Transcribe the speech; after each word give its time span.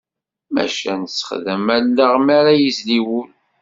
Maca 0.53 0.93
nessexdam 0.95 1.67
allaɣ 1.77 2.13
mi 2.25 2.33
ara 2.39 2.51
yezli 2.61 2.99
wul. 3.05 3.29